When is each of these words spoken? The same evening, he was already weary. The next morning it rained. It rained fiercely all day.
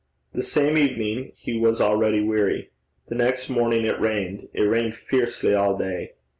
The 0.33 0.41
same 0.41 0.79
evening, 0.79 1.33
he 1.35 1.59
was 1.59 1.79
already 1.79 2.21
weary. 2.23 2.71
The 3.09 3.13
next 3.13 3.49
morning 3.49 3.85
it 3.85 3.99
rained. 3.99 4.47
It 4.51 4.63
rained 4.63 4.95
fiercely 4.95 5.53
all 5.53 5.77
day. 5.77 6.13